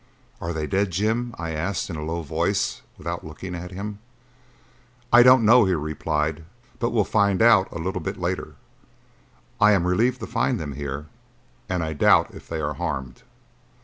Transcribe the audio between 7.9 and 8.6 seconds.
later.